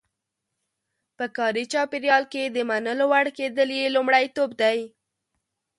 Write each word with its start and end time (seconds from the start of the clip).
په 1.17 1.25
کاري 1.37 1.63
چاپېریال 1.73 2.23
کې 2.33 2.43
د 2.45 2.57
منلو 2.69 3.05
وړ 3.11 3.25
کېدل 3.37 3.69
یې 3.79 3.93
لومړیتوب 3.95 4.49
دی. 4.61 4.79